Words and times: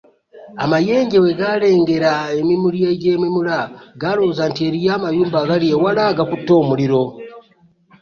Amayenje 0.63 1.17
bwe 1.19 1.33
galengera 1.41 2.13
emimuli 2.39 2.79
egyememula 2.91 3.59
galowooza 4.01 4.43
nti 4.51 4.61
eriyo 4.67 4.89
amayumba 4.97 5.37
agali 5.43 5.65
ewala 5.75 6.03
agakutte 6.11 6.51
omuliro. 6.61 7.03